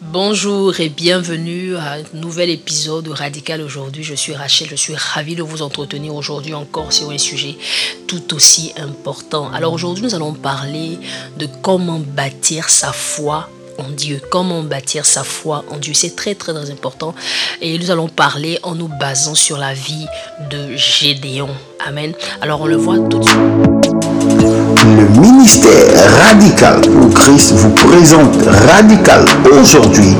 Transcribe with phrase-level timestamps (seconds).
[0.00, 4.04] Bonjour et bienvenue à un nouvel épisode de Radical aujourd'hui.
[4.04, 7.56] Je suis Rachel, je suis ravie de vous entretenir aujourd'hui encore sur un sujet
[8.06, 9.50] tout aussi important.
[9.52, 10.98] Alors aujourd'hui nous allons parler
[11.36, 15.94] de comment bâtir sa foi en Dieu, comment bâtir sa foi en Dieu?
[15.94, 17.14] C'est très très très important
[17.60, 20.06] et nous allons parler en nous basant sur la vie
[20.50, 21.48] de Gédéon.
[21.86, 22.12] Amen.
[22.40, 23.38] Alors on le voit tout de suite.
[24.84, 25.86] Le ministère
[26.26, 28.36] radical pour Christ vous présente
[28.72, 30.14] Radical aujourd'hui,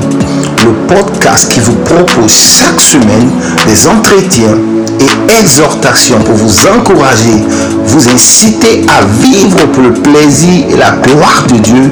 [0.63, 3.31] le podcast qui vous propose chaque semaine
[3.65, 4.57] des entretiens
[4.99, 7.43] et exhortations pour vous encourager,
[7.85, 11.91] vous inciter à vivre pour le plaisir et la gloire de Dieu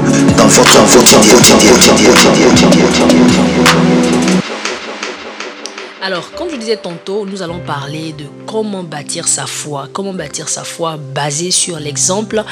[6.08, 9.90] Alors, comme je disais tantôt, nous allons parler de comment bâtir sa foi.
[9.92, 12.46] Comment bâtir sa foi basée sur l'exemple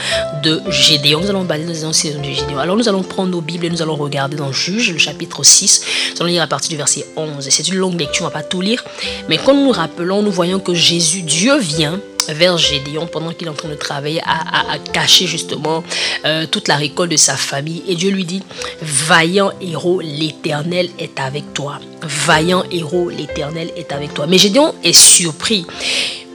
[0.43, 1.21] de Gédéon.
[1.21, 2.59] Nous allons baser nos de Gédéon.
[2.59, 5.85] Alors, nous allons prendre nos Bibles et nous allons regarder dans Juge, le chapitre 6.
[6.15, 7.47] Nous allons lire à partir du verset 11.
[7.49, 8.83] C'est une longue lecture, on ne va pas tout lire.
[9.29, 13.47] Mais quand nous nous rappelons, nous voyons que Jésus, Dieu vient vers Gédéon pendant qu'il
[13.47, 15.83] est en train de travailler à, cacher justement
[16.25, 17.83] euh, toute la récolte de sa famille.
[17.87, 18.43] Et Dieu lui dit,
[18.81, 21.79] vaillant héros, l'Éternel est avec toi.
[22.01, 24.27] Vaillant héros, l'Éternel est avec toi.
[24.27, 25.65] Mais Gédéon est surpris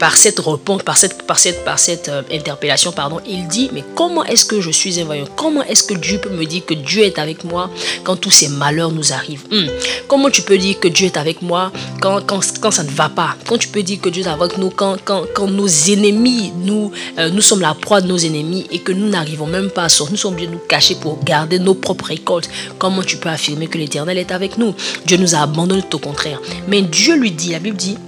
[0.00, 3.84] par cette réponse, par cette, par cette, par cette euh, interpellation, pardon, il dit, mais
[3.94, 6.72] comment est-ce que je suis un vaillant Comment est-ce que Dieu peut me dire que
[6.72, 7.70] Dieu est avec moi
[8.02, 9.44] quand tous ces malheurs nous arrivent?
[9.50, 9.66] Hmm.
[10.08, 13.10] Comment tu peux dire que Dieu est avec moi quand, quand, quand, ça ne va
[13.10, 13.36] pas?
[13.46, 16.90] Quand tu peux dire que Dieu est avec nous quand, quand, quand nos ennemis, nous,
[17.18, 19.88] euh, nous sommes la proie de nos ennemis et que nous n'arrivons même pas à
[19.90, 22.48] sortir, nous sommes obligés de nous cacher pour garder nos propres récoltes.
[22.78, 24.74] Comment tu peux affirmer que l'Éternel est avec nous?
[25.04, 26.40] Dieu nous a abandonnés tout au contraire.
[26.68, 27.98] Mais Dieu lui dit, la Bible dit,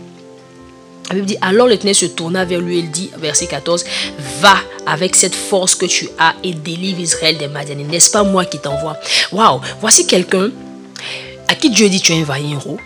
[1.11, 3.85] la Bible dit, se tourna vers lui et dit, verset 14,
[4.41, 7.91] va avec cette force que tu as et délivre Israël des Madianites.
[7.91, 8.97] N'est-ce pas moi qui t'envoie?
[9.31, 10.51] Waouh Voici quelqu'un
[11.49, 12.79] à qui Dieu dit, tu es un vaillant héros.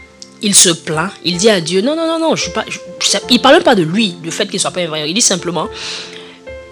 [0.42, 2.64] Il se plaint, il dit à Dieu, non, non, non, non, je suis pas,
[3.30, 5.06] il parle pas de lui, du fait qu'il soit pas un vaillant.
[5.06, 5.68] Il dit simplement,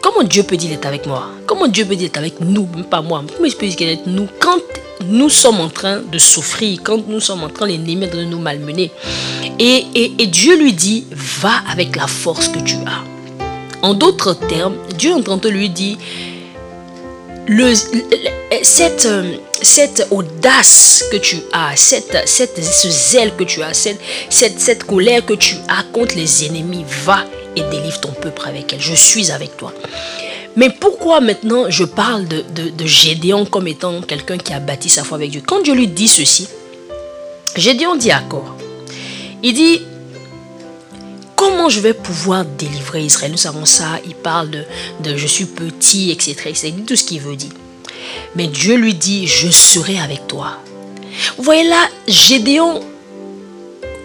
[0.03, 1.31] comment Dieu peut dire est avec moi?
[1.47, 3.25] Comment Dieu peut dire est avec nous, pas moi?
[3.35, 4.29] Comment il peut dire avec nous?
[4.39, 4.59] Quand
[5.09, 8.91] nous sommes en train de souffrir, quand nous sommes en train, l'ennemi de nous malmener.
[9.59, 13.05] Et, et, Dieu lui dit, va avec la force que tu as.
[13.83, 15.97] En d'autres termes, Dieu en train de lui dire,
[17.47, 17.75] le,
[18.63, 19.09] cette,
[19.61, 24.01] cette audace que tu as, cette, cette, ce zèle que tu as, cette,
[24.31, 27.25] cette, cette colère que tu as contre les ennemis, va
[27.57, 28.81] et délivre ton peuple avec elle.
[28.81, 29.73] Je suis avec toi.
[30.57, 35.17] Mais pourquoi maintenant je parle de, Gédéon comme étant quelqu'un qui a bâti sa foi
[35.17, 35.43] avec Dieu?
[35.45, 36.49] Quand Dieu lui dit ceci,
[37.57, 38.57] Gédéon dit accord.
[39.43, 39.83] Il dit,
[41.37, 43.33] comment je vais pouvoir délivrer Israël?
[43.33, 44.65] Nous savons ça, il parle
[45.01, 46.53] de, je suis petit, etc.
[46.65, 47.53] Il dit tout ce qu'il veut dire.
[48.37, 50.59] Mais Dieu lui dit, je serai avec toi.
[51.37, 52.81] Vous voyez là, Gédéon,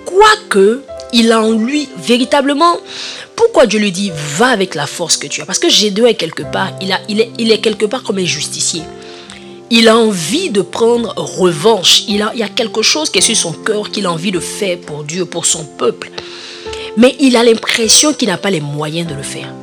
[0.06, 0.84] quoique
[1.14, 2.78] il a en lui véritablement
[3.40, 5.46] pourquoi Dieu lui dit va avec la force que tu as?
[5.46, 8.82] Parce que Gédéon est quelque part, il, a, est quelque part comme un justicier.
[9.72, 12.04] Il a envie de prendre revanche.
[12.10, 14.32] Il, a, il y a quelque chose qui est sur son cœur qu'il a envie
[14.32, 16.12] de faire pour Dieu, pour son peuple.
[16.98, 19.54] Mais il a l'impression qu'il n'a pas les moyens de le faire.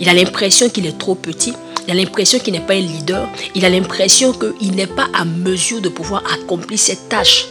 [0.00, 1.52] Il a l'impression qu'il est trop petit.
[1.86, 3.28] Il a l'impression qu'il n'est pas un leader.
[3.54, 7.48] Il a l'impression qu'il n'est pas à mesure de pouvoir accomplir cette tâche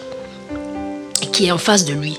[1.32, 2.18] qui est en face de lui.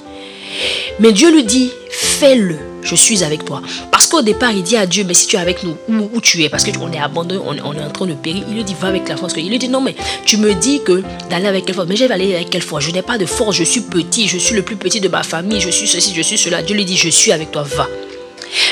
[1.00, 3.60] Mais Dieu lui dit, fais-le je suis avec toi.
[3.90, 6.42] Parce qu'au départ, il dit à Dieu, mais si tu es avec nous, où, tu
[6.44, 6.48] es?
[6.48, 8.44] Parce qu'on est abandonné, on, est en train de périr.
[8.48, 9.34] Il lui dit, va avec la force.
[9.36, 11.88] Il lui dit, non, mais tu me dis que d'aller avec quelle force?
[11.88, 12.84] Mais je vais aller avec quelle force?
[12.84, 15.22] Je n'ai pas de force, je suis petit, je suis le plus petit de ma
[15.22, 16.62] famille, je suis ceci, je suis cela.
[16.62, 17.88] Dieu lui dit, je suis avec toi, va.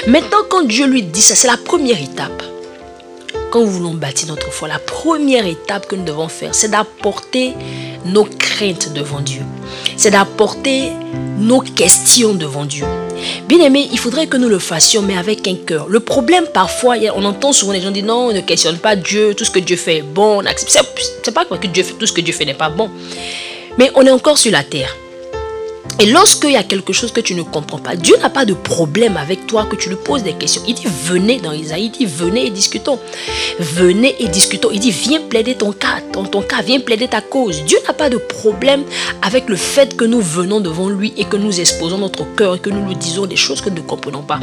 [0.06, 2.42] Maintenant, quand Dieu lui dit ça, c'est la première étape.
[3.50, 7.54] Quand nous voulons bâtir notre foi, la première étape que nous devons faire, c'est d'apporter
[8.04, 9.42] nos craintes devant Dieu.
[9.96, 10.90] C'est d'apporter
[11.38, 12.84] nos questions devant Dieu.
[13.48, 15.88] Bien aimé, il faudrait que nous le fassions, mais avec un cœur.
[15.88, 19.44] Le problème, parfois, on entend souvent les gens dire non, ne questionne pas Dieu, tout
[19.44, 20.42] ce que Dieu fait est bon.
[20.56, 22.90] C'est pas que tout ce que Dieu fait n'est pas bon.
[23.78, 24.94] Mais on est encore sur la terre.
[26.00, 28.54] Et lorsqu'il y a quelque chose que tu ne comprends pas, Dieu n'a pas de
[28.54, 30.60] problème avec toi que tu lui poses des questions.
[30.66, 32.98] Il dit venez dans Isaïe, il dit venez et discutons.
[33.60, 34.70] Venez et discutons.
[34.72, 37.62] Il dit viens plaider ton cas, ton, ton cas, viens plaider ta cause.
[37.64, 38.82] Dieu n'a pas de problème
[39.22, 42.58] avec le fait que nous venons devant lui et que nous exposons notre cœur et
[42.58, 44.40] que nous lui disons des choses que nous ne comprenons pas.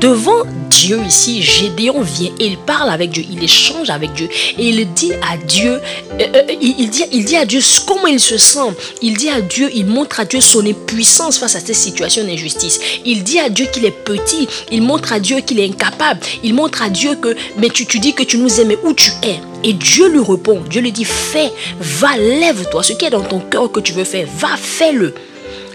[0.00, 4.68] Devant Dieu ici, Gédéon vient et il parle avec Dieu, il échange avec Dieu et
[4.68, 5.80] il dit à Dieu,
[6.20, 8.70] euh, euh, il, dit, il dit à Dieu comment il se sent.
[9.00, 12.80] Il dit à Dieu, il montre à Dieu son épuisement face à cette situation d'injustice.
[13.04, 14.48] Il dit à Dieu qu'il est petit.
[14.70, 16.20] Il montre à Dieu qu'il est incapable.
[16.42, 18.92] Il montre à Dieu que, mais tu, tu dis que tu nous aimes, mais où
[18.92, 20.62] tu es Et Dieu lui répond.
[20.68, 21.50] Dieu lui dit, fais,
[21.80, 22.82] va, lève-toi.
[22.82, 25.14] Ce qui est dans ton cœur que tu veux faire, va, fais-le.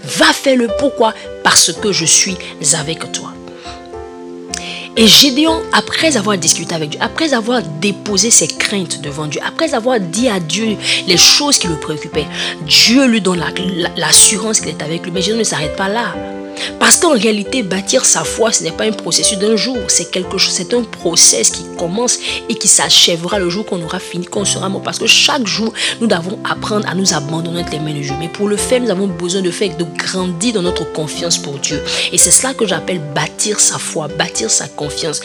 [0.04, 0.70] Va, fais-le.
[0.80, 1.14] Pourquoi?
[1.44, 2.38] Parce que je suis
[2.74, 3.37] avec toi.
[5.00, 9.76] Et Gédéon, après avoir discuté avec Dieu, après avoir déposé ses craintes devant Dieu, après
[9.76, 10.76] avoir dit à Dieu
[11.08, 12.26] les choses qui le préoccupaient,
[12.62, 13.44] Dieu lui donne
[13.96, 15.12] l'assurance qu'il est avec lui.
[15.12, 16.16] Mais Gédéon ne s'arrête pas là.
[16.80, 20.38] Parce qu'en réalité, bâtir sa foi, ce n'est pas un processus d'un jour, c'est quelque
[20.38, 22.18] chose, c'est un process qui commence
[22.50, 24.82] et qui s'achèvera le jour qu'on aura fini, qu'on sera mort.
[24.82, 28.14] Parce que chaque jour, nous devons apprendre à nous abandonner entre les mains de Dieu.
[28.20, 31.54] Mais pour le faire, nous avons besoin de faire, de grandir dans notre confiance pour
[31.60, 31.82] Dieu.
[32.12, 35.22] Et c'est cela que j'appelle bâtir sa foi, bâtir sa confiance.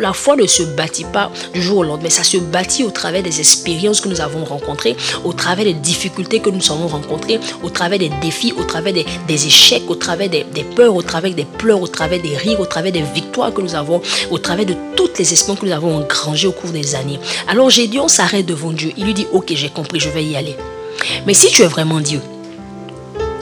[0.00, 3.22] La foi ne se bâtit pas du jour au lendemain, ça se bâtit au travers
[3.22, 7.70] des expériences que nous avons rencontrées, au travers des difficultés que nous avons rencontrées, au
[7.70, 11.80] travers des défis, au travers des, échecs, au travers des peurs, au travers des pleurs,
[11.80, 14.00] au travers des rires, au travers des victoires que nous avons,
[14.30, 17.18] au travers de toutes les expériences que nous avons engrangées au cours des années.
[17.48, 18.92] Alors Gédéon s'arrête devant Dieu.
[18.96, 20.56] Il lui dit, ok, j'ai compris, je vais y aller.
[21.26, 22.20] Mais si tu es vraiment Dieu,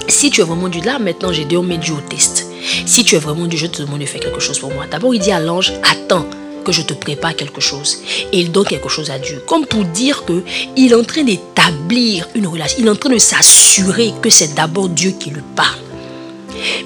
[0.09, 2.47] si tu es vraiment Dieu, là maintenant Gédéon met Dieu au test.
[2.87, 4.87] Si tu es vraiment Dieu, je te demande de faire quelque chose pour moi.
[4.91, 6.27] D'abord, il dit à l'ange, attends
[6.65, 7.99] que je te prépare quelque chose.
[8.33, 9.43] Et il donne quelque chose à Dieu.
[9.47, 10.43] Comme pour dire que
[10.77, 12.79] il est en train d'établir une relation.
[12.81, 15.79] Il est en train de s'assurer que c'est d'abord Dieu qui lui parle.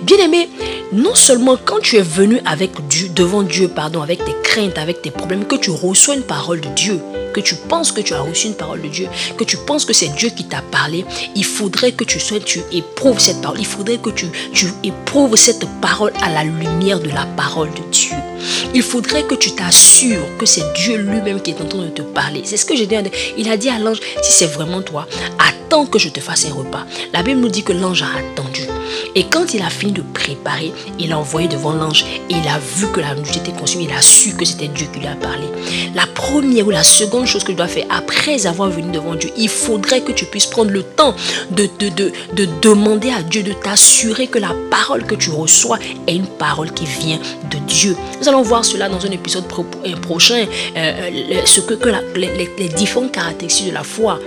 [0.03, 0.49] Bien-aimé,
[0.93, 5.03] non seulement quand tu es venu avec Dieu, devant Dieu, pardon, avec tes craintes, avec
[5.03, 7.01] tes problèmes, que tu reçois une parole de Dieu,
[7.33, 9.93] que tu penses que tu as reçu une parole de Dieu, que tu penses que
[9.93, 13.59] c'est Dieu qui t'a parlé, il faudrait que tu sois, tu éprouves cette parole.
[13.59, 17.91] Il faudrait que tu, tu éprouves cette parole à la lumière de la parole de
[17.91, 18.15] Dieu.
[18.75, 22.03] Il faudrait que tu t'assures que c'est Dieu lui-même qui est en train de te
[22.03, 22.43] parler.
[22.45, 22.97] C'est ce que j'ai dit.
[23.37, 25.07] Il a dit à l'ange, si c'est vraiment toi,
[25.39, 26.87] attends que je te fasse un repas.
[27.13, 28.63] La Bible nous dit que l'ange a attendu.
[29.15, 32.59] Et quand il a fini de préparer, il a envoyé devant l'ange et il a
[32.77, 33.87] vu que la nourriture était consumée.
[33.89, 35.47] Il a su que c'était Dieu qui lui a parlé.
[35.95, 39.31] La première ou la seconde chose que tu dois faire après avoir venu devant Dieu,
[39.37, 41.15] il faudrait que tu puisses prendre le temps
[41.51, 45.79] de, de, de, de demander à Dieu de t'assurer que la parole que tu reçois
[46.07, 47.19] est une parole qui vient
[47.51, 47.97] de Dieu.
[48.21, 49.47] Nous allons voir cela dans un épisode
[50.03, 50.47] prochain,
[50.77, 54.19] euh, euh, ce que, que les, les différentes caractéristiques de la foi.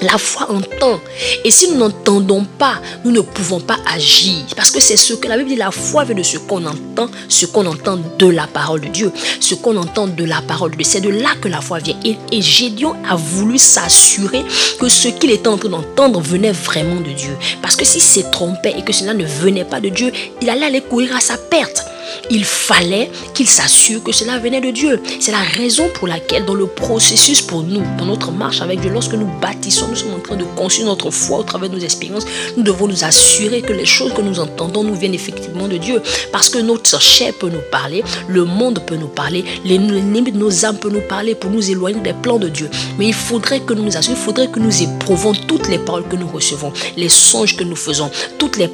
[0.00, 1.00] La foi entend.
[1.44, 4.44] Et si nous n'entendons pas, nous ne pouvons pas agir.
[4.54, 7.08] Parce que c'est ce que la Bible dit, la foi vient de ce qu'on entend,
[7.28, 9.12] ce qu'on entend de la parole de Dieu.
[9.40, 10.86] Ce qu'on entend de la parole de Dieu.
[10.88, 11.96] C'est de là que la foi vient.
[12.04, 14.44] Et, et Gédion a voulu s'assurer
[14.80, 17.36] que ce qu'il était en train d'entendre venait vraiment de Dieu.
[17.60, 20.66] Parce que s'il s'est trompé et que cela ne venait pas de Dieu, il allait
[20.66, 21.84] aller courir à sa perte
[22.30, 25.00] il fallait qu'il s'assure que cela venait de Dieu.
[25.20, 28.90] C'est la raison pour laquelle dans le processus pour nous, dans notre marche avec Dieu,
[28.90, 31.80] lorsque nous bâtissons, nous sommes en train de construire notre foi au travers de nos
[31.80, 32.26] expériences,
[32.56, 36.02] nous devons nous assurer que les choses que nous entendons nous viennent effectivement de Dieu.
[36.32, 40.38] Parce que notre chair peut nous parler, le monde peut nous parler, les limites de
[40.38, 42.68] nos âmes peuvent nous parler pour nous éloigner des plans de Dieu.
[42.98, 46.06] Mais il faudrait que nous nous assurions, il faudrait que nous éprouvons toutes les paroles
[46.08, 48.68] que nous recevons, les songes que nous faisons, toutes les,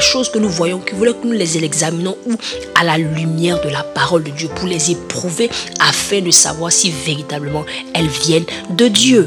[0.00, 2.36] choses que nous voyons, qui voulaient que nous les examinons ou
[2.74, 6.90] à la lumière de la parole de Dieu pour les éprouver afin de savoir si
[6.90, 7.64] véritablement
[7.94, 9.26] elles viennent de Dieu.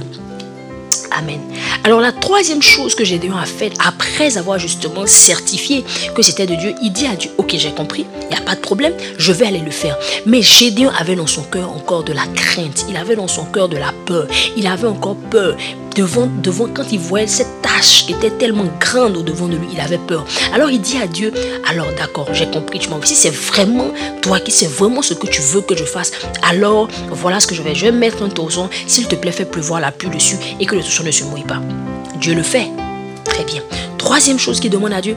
[1.16, 1.40] Amen.
[1.84, 5.84] Alors la troisième chose que Gédéon a faite après avoir justement certifié
[6.16, 8.56] que c'était de Dieu, il dit à Dieu, ok j'ai compris, il n'y a pas
[8.56, 9.98] de problème, je vais aller le faire.
[10.26, 13.70] Mais Gédéon avait dans son cœur encore de la crainte, il avait dans son cœur
[13.70, 14.28] de la peur,
[14.58, 15.56] il avait encore peur
[15.96, 19.68] devant, devant quand il voyait cette tâche qui était tellement grande au devant de lui,
[19.74, 20.26] il avait peur.
[20.54, 21.32] Alors il dit à Dieu,
[21.68, 23.92] alors d'accord, j'ai compris, tu m'en Si c'est vraiment
[24.22, 26.12] toi qui c'est vraiment ce que tu veux que je fasse,
[26.48, 27.76] alors voilà ce que je vais.
[27.76, 30.76] Je vais mettre un torchon, s'il te plaît, fais pleuvoir la pluie dessus et que
[30.76, 31.62] le torchon ne se mouille pas.
[32.20, 32.68] Dieu le fait.
[33.26, 33.62] Très bien.
[33.98, 35.16] Troisième chose qu'il demande à Dieu,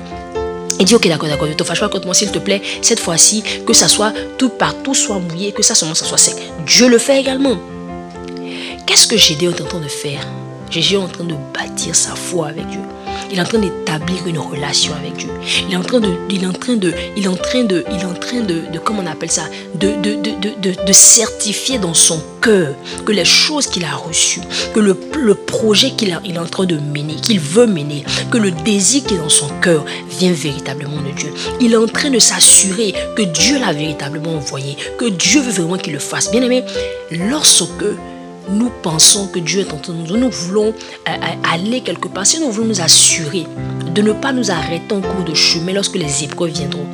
[0.78, 3.00] il dit, ok, d'accord, d'accord, ne te fâche pas contre moi, s'il te plaît, cette
[3.00, 6.36] fois-ci, que ça soit tout partout soit mouillé, que ça seulement ça soit sec.
[6.66, 7.56] Dieu le fait également.
[8.86, 10.20] Qu'est-ce que Gédéon est en train de faire?
[10.70, 12.80] Jésus est en train de bâtir sa foi avec Dieu.
[13.30, 15.28] Il est en train d'établir une relation avec Dieu.
[15.68, 17.84] Il est en train de, il est en train de, il est en train de,
[17.90, 19.44] il est en train de, comment on appelle ça,
[19.74, 24.42] de, de, de, de, certifier dans son cœur que les choses qu'il a reçues,
[24.74, 28.38] que le, le projet qu'il il est en train de mener, qu'il veut mener, que
[28.38, 29.84] le désir qui est dans son cœur
[30.18, 31.32] vient véritablement de Dieu.
[31.60, 35.78] Il est en train de s'assurer que Dieu l'a véritablement envoyé, que Dieu veut vraiment
[35.78, 36.30] qu'il le fasse.
[36.30, 36.64] Bien aimé,
[37.10, 37.84] lorsque
[38.48, 40.72] nous pensons que Dieu est en train de nous, nous voulons euh,
[41.08, 43.46] euh, aller quelque part, si nous voulons nous assurer
[43.94, 46.86] de ne pas nous arrêter en cours de chemin lorsque les épreuves viendront,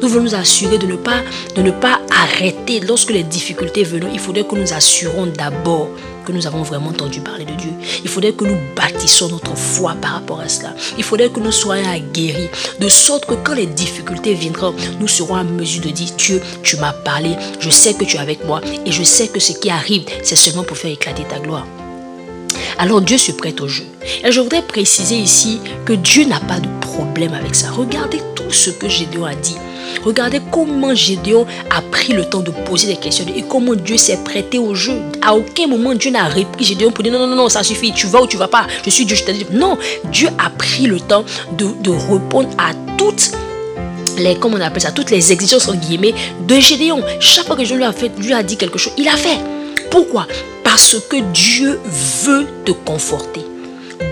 [0.00, 1.22] nous voulons nous assurer de ne pas,
[1.54, 5.88] de ne pas arrêter lorsque les difficultés viendront, il faudrait que nous assurons d'abord
[6.24, 7.72] que nous avons vraiment entendu parler de Dieu.
[8.02, 10.74] Il faudrait que nous bâtissions notre foi par rapport à cela.
[10.98, 15.36] Il faudrait que nous soyons aguerris, de sorte que quand les difficultés viendront, nous serons
[15.36, 18.60] en mesure de dire, Dieu, tu m'as parlé, je sais que tu es avec moi
[18.86, 21.66] et je sais que ce qui arrive, c'est seulement pour faire éclater ta gloire.
[22.78, 23.84] Alors Dieu se prête au jeu.
[24.24, 27.70] Et je voudrais préciser ici que Dieu n'a pas de problème avec ça.
[27.70, 29.56] Regardez tout ce que Gédéon a dit.
[30.04, 34.18] Regardez comment Gédéon a pris le temps de poser des questions et comment Dieu s'est
[34.24, 34.94] prêté au jeu.
[35.22, 38.06] À aucun moment Dieu n'a repris Gédéon pour dire non, non, non, ça suffit, tu
[38.06, 38.66] vas ou tu vas pas.
[38.84, 39.46] Je suis Dieu, je t'ai dit.
[39.52, 39.76] Non,
[40.10, 41.24] Dieu a pris le temps
[41.56, 43.32] de, répondre à toutes
[44.18, 47.02] les, comment on appelle ça, toutes les exigences de Gédéon.
[47.20, 49.38] Chaque fois que Dieu lui a dit quelque chose, il a fait.
[49.90, 50.26] Pourquoi?
[50.62, 51.80] Parce que Dieu
[52.24, 53.44] veut te conforter.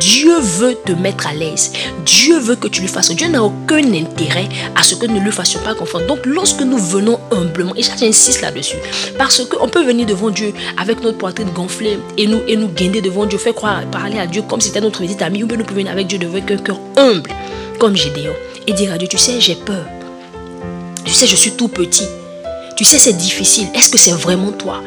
[0.01, 1.73] Dieu veut te mettre à l'aise.
[2.05, 3.11] Dieu veut que tu lui fasses.
[3.11, 6.07] Dieu n'a aucun intérêt à ce que nous ne lui fassions pas confiance.
[6.07, 8.77] Donc lorsque nous venons humblement, et j'insiste là-dessus,
[9.17, 13.01] parce qu'on peut venir devant Dieu avec notre poitrine gonflée et nous, et nous guinder
[13.01, 15.57] devant Dieu, faire croire, parler à Dieu comme si c'était notre petit ami, ou bien
[15.57, 17.31] nous pouvons venir avec Dieu devant un cœur humble,
[17.79, 18.33] comme Gédéon,
[18.67, 19.85] et dire à Dieu, tu sais, j'ai peur.
[21.05, 22.05] Tu sais, je suis tout petit.
[22.79, 23.67] Tu sais, c'est difficile.
[23.75, 24.81] Est-ce que c'est vraiment toi?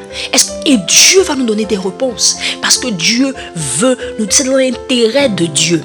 [0.65, 2.37] Et Dieu va nous donner des réponses.
[2.61, 3.97] Parce que Dieu veut,
[4.29, 5.83] c'est dans l'intérêt de Dieu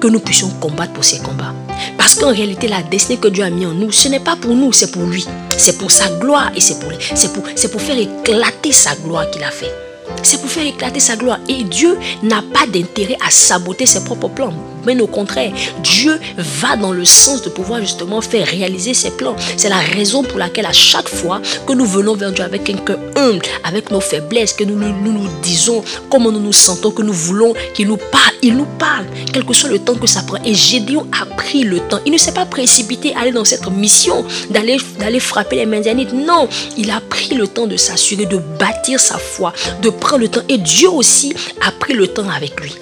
[0.00, 1.52] que nous puissions combattre pour ces combats.
[1.98, 4.54] Parce qu'en réalité, la destinée que Dieu a mis en nous, ce n'est pas pour
[4.54, 5.26] nous, c'est pour lui.
[5.58, 7.42] C'est pour sa gloire et c'est pour, pour,
[7.72, 9.74] pour faire éclater sa gloire qu'il a fait.
[10.22, 11.40] C'est pour faire éclater sa gloire.
[11.48, 14.54] Et Dieu n'a pas d'intérêt à saboter ses propres plans.
[14.86, 19.36] Mais au contraire, Dieu va dans le sens de pouvoir justement faire réaliser ses plans.
[19.56, 22.76] C'est la raison pour laquelle à chaque fois que nous venons vers Dieu avec un
[23.16, 27.54] humble, avec nos faiblesses, que nous nous, disons comment nous nous sentons, que nous voulons
[27.74, 30.38] qu'il nous parle, il nous parle, quel que soit le temps que ça prend.
[30.44, 32.00] Et Gédéon a pris le temps.
[32.06, 36.12] Il ne s'est pas précipité à aller dans cette mission, d'aller, d'aller frapper les Médianites.
[36.12, 40.28] Non, il a pris le temps de s'assurer, de bâtir sa foi, de prendre le
[40.28, 40.42] temps.
[40.48, 41.34] Et Dieu aussi
[41.66, 42.74] a pris le temps avec lui.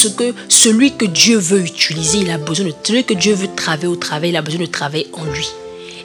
[0.00, 3.54] Parce que celui que Dieu veut utiliser, il a besoin de celui que Dieu veut
[3.54, 5.46] travailler au travail, il a besoin de travailler en lui.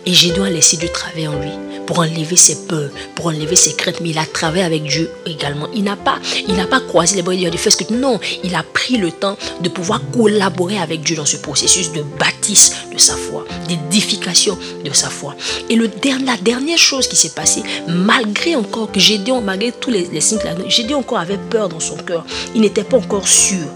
[0.06, 1.52] Et j'ai dois laisser Dieu travailler en lui
[1.88, 4.02] pour enlever ses peurs, pour enlever ses craintes.
[4.02, 5.70] Mais il a travaillé avec Dieu également.
[5.74, 8.20] Il n'a pas, il n'a pas croisé les bras et dit fais ce que non.
[8.44, 12.74] Il a pris le temps de pouvoir collaborer avec Dieu dans ce processus de bâtisse
[12.92, 15.36] de sa foi, d'édification de sa foi.
[15.70, 15.90] Et le,
[16.25, 20.40] la dernière chose qui s'est passée, malgré encore que Gédéon, malgré tous les, les signes,
[20.68, 22.25] Gédéon encore avait peur dans son cœur.
[22.54, 23.68] Il n'était pas encore sûr.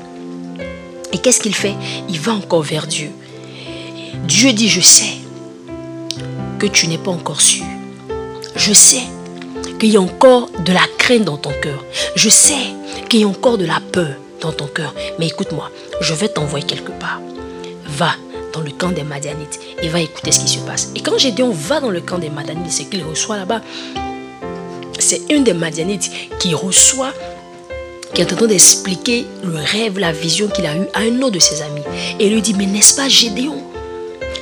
[1.12, 1.76] Et qu'est-ce qu'il fait?
[2.08, 3.12] Il va encore vers Dieu.
[4.26, 5.18] Dieu dit, je sais
[6.60, 7.64] que tu n'es pas encore sûr.
[8.56, 9.04] Je sais
[9.80, 11.84] qu'il y a encore de la crainte dans ton cœur.
[12.16, 12.54] Je sais
[13.08, 14.94] qu'il y a encore de la peur dans ton cœur.
[15.18, 17.22] Mais écoute-moi, je vais t'envoyer quelque part.
[17.88, 18.12] Va
[18.54, 20.92] dans le camp des Madianites et va écouter ce qui se passe.
[20.96, 23.62] Et quand j'ai dit on va dans le camp des Madianites, c'est qu'il reçoit là-bas.
[25.00, 27.14] C'est une des Madianites qui reçoit
[28.14, 31.36] qui est en train d'expliquer le rêve, la vision qu'il a eu à un autre
[31.36, 31.82] de ses amis.
[32.20, 33.62] Et il lui dit, mais n'est-ce pas Gédéon?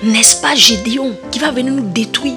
[0.03, 2.35] N'est-ce pas Gédéon qui va venir nous détruire?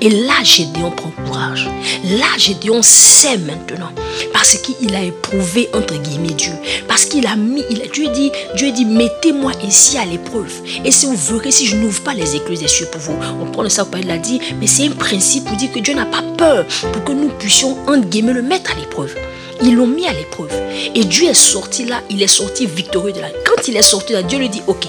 [0.00, 1.68] Et là, Gédéon prend courage.
[2.04, 3.90] Là, Gédéon sait maintenant.
[4.32, 6.52] Parce qu'il a éprouvé, entre guillemets, Dieu.
[6.88, 10.52] Parce qu'il a mis, il, Dieu dit, Dieu dit, mettez-moi ici à l'épreuve.
[10.84, 13.16] Et si vous verrez, si je n'ouvre pas les écluses des cieux pour vous.
[13.40, 16.06] On prend ça, il l'a dit, mais c'est un principe pour dire que Dieu n'a
[16.06, 19.14] pas peur pour que nous puissions, entre guillemets, le mettre à l'épreuve.
[19.62, 20.52] Ils l'ont mis à l'épreuve.
[20.94, 23.28] Et Dieu est sorti là, il est sorti victorieux de là.
[23.44, 24.86] Quand il est sorti là, Dieu lui dit, ok,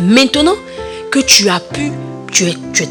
[0.00, 0.56] maintenant
[1.10, 1.92] que tu as pu,
[2.32, 2.88] tu es, tu es,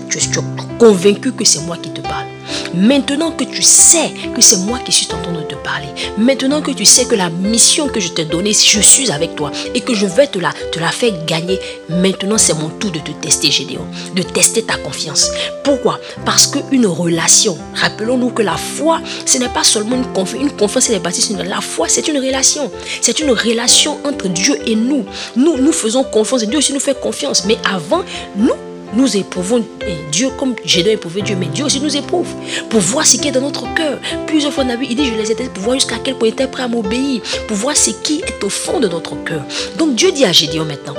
[0.80, 2.28] convaincu que c'est moi qui te parle.
[2.74, 6.62] Maintenant que tu sais que c'est moi qui suis en train de te parler, maintenant
[6.62, 9.82] que tu sais que la mission que je t'ai donnée, je suis avec toi et
[9.82, 11.60] que je vais te la, te la faire gagner,
[11.90, 15.32] maintenant c'est mon tour de te tester, Gédéon, de tester ta confiance.
[15.64, 16.00] Pourquoi?
[16.26, 20.86] Parce qu'une relation, rappelons-nous que la foi, ce n'est pas seulement une confiance, une confiance,
[20.86, 22.72] c'est bâtie La foi, c'est une relation.
[23.02, 25.06] C'est une relation entre Dieu et nous.
[25.36, 27.46] Nous, nous faisons confiance et Dieu aussi nous fait confiance.
[27.46, 28.04] Mais avant,
[28.36, 28.54] nous
[28.94, 29.64] nous éprouvons
[30.12, 32.28] Dieu comme Gédéon éprouvait Dieu, mais Dieu aussi nous éprouve
[32.70, 34.00] pour voir ce qui est dans notre cœur.
[34.26, 36.48] Plusieurs fois, on il dit, je les ai pour voir jusqu'à quel point il était
[36.48, 39.42] prêt à m'obéir, pour voir ce qui est au fond de notre cœur.
[39.78, 40.96] Donc Dieu dit à Gédéon maintenant,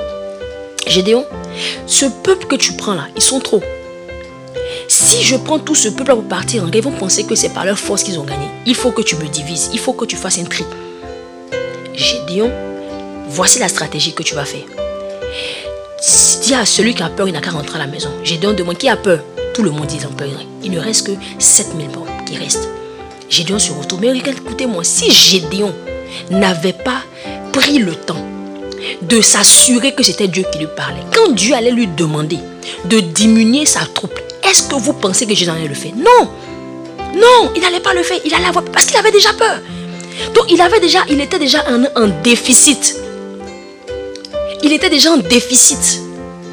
[0.87, 1.25] Gédéon,
[1.85, 3.61] ce peuple que tu prends là, ils sont trop.
[4.87, 7.77] Si je prends tout ce peuple pour partir ils vont penser que c'est par leur
[7.77, 8.47] force qu'ils ont gagné.
[8.65, 10.63] Il faut que tu me divises, il faut que tu fasses un tri.
[11.93, 12.51] Gédéon,
[13.27, 14.88] voici la stratégie que tu vas faire.
[16.51, 18.09] À celui qui a peur, il n'a qu'à rentrer à la maison.
[18.23, 19.19] Gédéon demande qui a peur?
[19.53, 20.27] Tout le monde dit en peur.
[20.63, 22.67] Il ne reste que 7000 morts qui restent.
[23.29, 24.01] Gédéon se retrouve.
[24.01, 25.73] Mais écoutez-moi, si Gédéon
[26.31, 27.03] n'avait pas
[27.53, 28.25] pris le temps
[29.03, 32.39] de s'assurer que c'était Dieu qui lui parlait, quand Dieu allait lui demander
[32.85, 35.93] de diminuer sa troupe, est-ce que vous pensez que Gédéon allait le faire?
[35.95, 36.29] Non
[37.15, 38.19] Non, il n'allait pas le faire.
[38.25, 39.59] Il allait avoir parce qu'il avait déjà peur.
[40.33, 41.63] Donc il avait déjà, il était déjà
[41.95, 42.97] en déficit.
[44.63, 46.01] Il était déjà en déficit.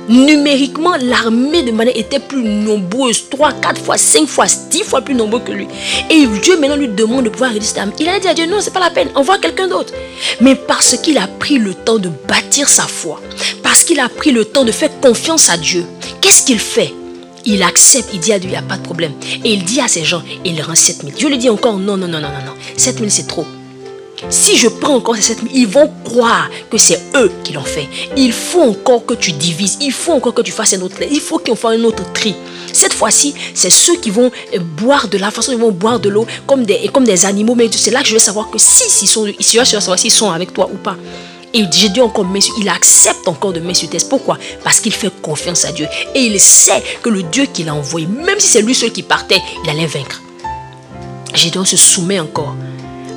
[0.08, 5.14] Numériquement, l'armée de Mané était plus nombreuse, 3, 4 fois, 5 fois, 10 fois plus
[5.14, 5.66] nombreux que lui.
[6.10, 7.80] Et Dieu maintenant lui demande de pouvoir résister.
[7.98, 9.92] Il a dit à Dieu, non, c'est pas la peine, envoie quelqu'un d'autre.
[10.40, 13.20] Mais parce qu'il a pris le temps de bâtir sa foi,
[13.62, 15.84] parce qu'il a pris le temps de faire confiance à Dieu,
[16.20, 16.94] qu'est-ce qu'il fait?
[17.44, 19.12] Il accepte, il dit à Dieu, il n'y a pas de problème.
[19.44, 21.14] Et il dit à ces gens, il rend 7000.
[21.14, 22.52] Dieu lui dit encore, non, non, non, non, non, non.
[22.76, 23.46] 7000 c'est trop.
[24.30, 27.88] Si je prends encore ces 7000, ils vont croire que c'est eux qui l'ont fait.
[28.16, 29.78] Il faut encore que tu divises.
[29.80, 30.96] Il faut encore que tu fasses un autre.
[31.10, 32.34] Il faut qu'on fasse un autre tri.
[32.72, 34.30] Cette fois-ci, c'est ceux qui vont
[34.78, 37.54] boire de la façon ils vont boire de l'eau comme des, comme des animaux.
[37.54, 39.26] Mais c'est là que je vais savoir que si, s'ils sont,
[40.10, 40.96] sont avec toi ou pas.
[41.54, 42.26] Et j'ai dit encore,
[42.60, 44.08] il accepte encore de test.
[44.08, 44.38] Pourquoi?
[44.62, 45.86] Parce qu'il fait confiance à Dieu.
[46.14, 49.02] Et il sait que le Dieu qu'il a envoyé, même si c'est lui seul qui
[49.02, 50.20] partait, il allait vaincre.
[51.34, 52.54] Gédéon se soumet encore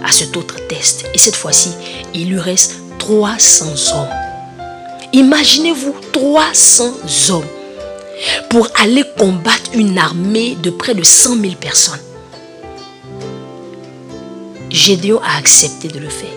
[0.04, 1.06] à cet autre test.
[1.14, 1.72] Et cette fois-ci,
[2.14, 3.66] il lui reste 300
[3.96, 4.08] hommes.
[5.14, 6.94] Imaginez-vous 300
[7.30, 7.48] hommes
[8.50, 12.00] pour aller combattre une armée de près de 100 000 personnes.
[14.70, 16.30] Gédéon a accepté de le faire.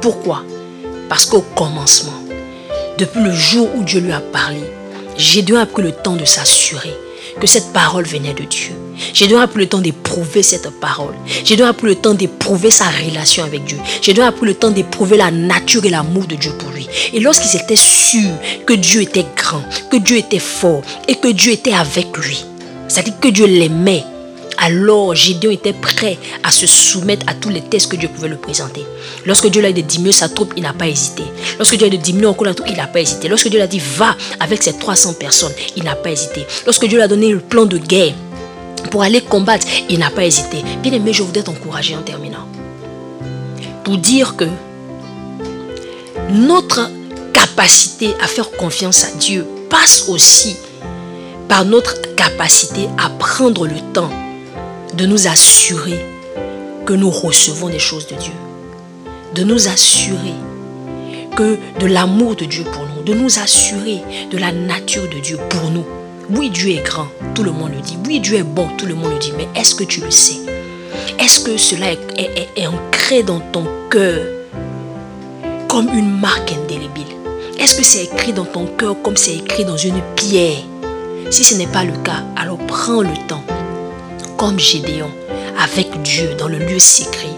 [0.00, 0.44] Pourquoi?
[1.08, 2.22] Parce qu'au commencement,
[2.98, 4.60] depuis le jour où Dieu lui a parlé,
[5.16, 6.94] Gédéon a pris le temps de s'assurer
[7.40, 8.72] que cette parole venait de Dieu.
[9.14, 11.14] J'ai dû pris le temps d'éprouver cette parole.
[11.44, 13.78] J'ai dû pris le temps d'éprouver sa relation avec Dieu.
[14.02, 16.88] J'ai dû pris le temps d'éprouver la nature et l'amour de Dieu pour lui.
[17.12, 18.30] Et lorsqu'il était sûr
[18.66, 22.44] que Dieu était grand, que Dieu était fort et que Dieu était avec lui,
[22.88, 24.04] c'est-à-dire que Dieu l'aimait,
[24.58, 28.36] alors Gédéon était prêt à se soumettre à tous les tests que Dieu pouvait lui
[28.36, 28.84] présenter.
[29.24, 31.22] Lorsque Dieu l'a dit de diminuer sa troupe, il n'a pas hésité.
[31.58, 33.28] Lorsque Dieu a dit de diminuer encore la troupe, il n'a pas hésité.
[33.28, 36.44] Lorsque Dieu l'a dit va avec ces 300 personnes, il n'a pas hésité.
[36.66, 38.14] Lorsque Dieu lui a donné le plan de guerre
[38.90, 40.62] pour aller combattre, il n'a pas hésité.
[40.82, 42.48] Bien aimé, je voudrais t'encourager en terminant.
[43.84, 44.44] Pour dire que
[46.30, 46.90] notre
[47.32, 50.56] capacité à faire confiance à Dieu passe aussi
[51.48, 54.10] par notre capacité à prendre le temps
[54.98, 56.04] de nous assurer
[56.84, 58.32] que nous recevons des choses de Dieu.
[59.32, 60.34] De nous assurer
[61.36, 65.38] que de l'amour de Dieu pour nous, de nous assurer de la nature de Dieu
[65.50, 65.86] pour nous.
[66.30, 67.06] Oui, Dieu est grand,
[67.36, 67.96] tout le monde le dit.
[68.08, 69.32] Oui, Dieu est bon, tout le monde le dit.
[69.36, 70.40] Mais est-ce que tu le sais?
[71.20, 74.26] Est-ce que cela est, ancré dans ton cœur
[75.68, 77.14] comme une marque indélébile?
[77.60, 80.58] Est-ce que c'est écrit dans ton cœur comme c'est écrit dans une pierre?
[81.30, 83.44] Si ce n'est pas le cas, alors prends le temps
[84.38, 85.10] comme Gédéon,
[85.60, 87.34] avec Dieu dans le lieu secret,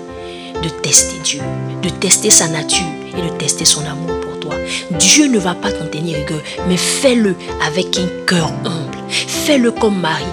[0.63, 1.41] de tester Dieu,
[1.83, 2.87] de tester sa nature
[3.17, 4.55] et de tester son amour pour toi.
[4.99, 7.35] Dieu ne va pas t'en tenir rigueur, mais fais-le
[7.67, 8.99] avec un cœur humble.
[9.09, 10.25] Fais-le comme Marie.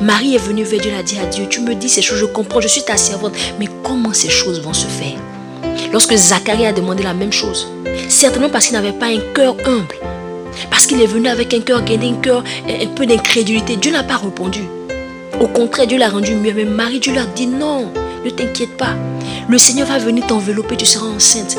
[0.00, 2.18] Marie est venue vers Dieu, elle a dit à Dieu, tu me dis ces choses,
[2.18, 5.18] je comprends, je suis ta servante, mais comment ces choses vont se faire?
[5.92, 7.68] Lorsque Zacharie a demandé la même chose,
[8.08, 9.94] certainement parce qu'il n'avait pas un cœur humble,
[10.70, 14.02] parce qu'il est venu avec un cœur gainé, un cœur un peu d'incrédulité, Dieu n'a
[14.02, 14.62] pas répondu.
[15.40, 16.52] Au contraire, Dieu l'a rendu mieux.
[16.54, 17.90] Mais Marie, Dieu leur dit non,
[18.24, 18.94] ne t'inquiète pas.
[19.48, 21.56] Le Seigneur va venir t'envelopper, tu seras enceinte.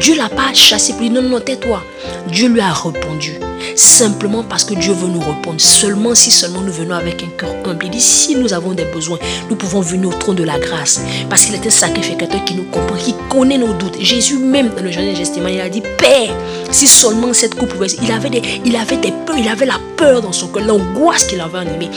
[0.00, 1.82] Dieu l'a pas chassé pour lui, non, non, tais-toi.
[2.28, 3.34] Dieu lui a répondu.
[3.76, 5.60] Simplement parce que Dieu veut nous répondre.
[5.60, 7.86] Seulement si seulement nous venons avec un cœur humble.
[7.86, 11.00] Il dit, si nous avons des besoins, nous pouvons venir au trône de la grâce.
[11.28, 13.96] Parce qu'il est un sacrificateur qui nous comprend, qui connaît nos doutes.
[14.00, 16.34] Jésus même, dans le Journal de il a dit, Père,
[16.70, 17.86] si seulement cette coupe pouvait...
[18.02, 21.24] Il avait des, il avait des peurs, il avait la peur dans son cœur, l'angoisse
[21.24, 21.90] qu'il avait animée.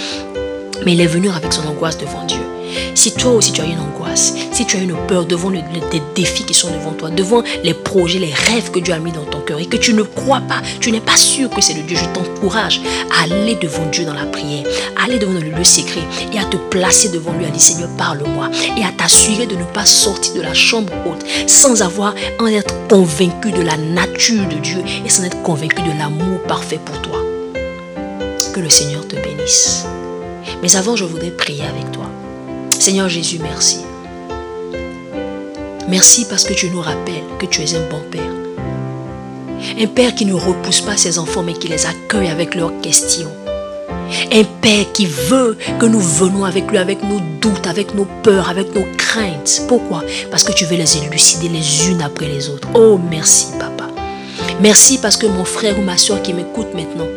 [0.86, 2.40] Mais il est venu avec son angoisse devant Dieu.
[2.96, 5.64] Si toi aussi tu as une angoisse, si tu as une peur devant les
[6.16, 9.24] défis qui sont devant toi, devant les projets, les rêves que Dieu a mis dans
[9.24, 11.84] ton cœur et que tu ne crois pas, tu n'es pas sûr que c'est le
[11.84, 14.66] Dieu, je t'encourage à aller devant Dieu dans la prière,
[14.98, 16.02] à aller devant le lieu secret
[16.34, 19.64] et à te placer devant lui, à dire Seigneur, parle-moi et à t'assurer de ne
[19.64, 24.56] pas sortir de la chambre haute sans avoir en être convaincu de la nature de
[24.56, 27.20] Dieu et sans être convaincu de l'amour parfait pour toi.
[28.54, 29.86] Que le Seigneur te bénisse.
[30.62, 32.06] Mais avant, je voudrais prier avec toi.
[32.72, 33.80] Seigneur Jésus, merci.
[35.88, 38.22] Merci parce que tu nous rappelles que tu es un bon Père.
[39.80, 43.32] Un Père qui ne repousse pas ses enfants, mais qui les accueille avec leurs questions.
[44.32, 48.50] Un Père qui veut que nous venons avec lui, avec nos doutes, avec nos peurs,
[48.50, 49.64] avec nos craintes.
[49.68, 50.04] Pourquoi?
[50.32, 52.68] Parce que tu veux les élucider les unes après les autres.
[52.74, 53.86] Oh, merci, Papa.
[54.62, 57.08] Merci parce que mon frère ou ma soeur qui m'écoute maintenant,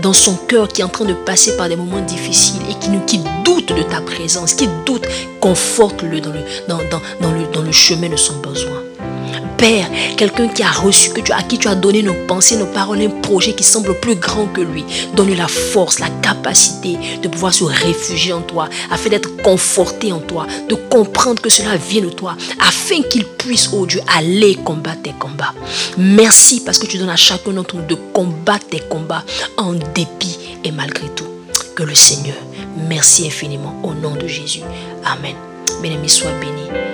[0.00, 2.74] dans son cœur qui est en train de passer par des moments difficiles et
[3.06, 5.06] qui, doute de ta présence, qui doute,
[5.40, 6.78] conforte-le dans le, dans,
[7.20, 8.85] dans, le, dans le chemin de son besoin.
[9.56, 13.08] Père, quelqu'un qui a reçu, à qui tu as donné nos pensées, nos paroles, un
[13.08, 14.84] projet qui semble plus grand que lui.
[15.14, 20.18] Donne-lui la force, la capacité de pouvoir se réfugier en toi, afin d'être conforté en
[20.20, 25.02] toi, de comprendre que cela vient de toi, afin qu'il puisse, oh Dieu, aller combattre
[25.02, 25.54] tes combats.
[25.96, 29.24] Merci parce que tu donnes à chacun d'entre nous de combattre tes combats
[29.56, 31.24] en dépit et malgré tout.
[31.74, 32.36] Que le Seigneur,
[32.88, 34.62] merci infiniment au nom de Jésus.
[35.04, 35.34] Amen.
[35.82, 36.85] Bien-aimé, sois béni.